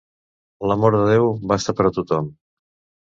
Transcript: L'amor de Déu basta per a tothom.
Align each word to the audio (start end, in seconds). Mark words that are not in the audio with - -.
L'amor 0.71 0.95
de 0.97 1.01
Déu 1.09 1.29
basta 1.53 1.77
per 1.81 1.89
a 1.91 1.95
tothom. 1.99 2.33